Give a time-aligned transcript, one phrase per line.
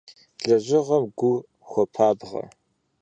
[0.47, 2.43] Лэжьыгъэм гур хуопабгъэ.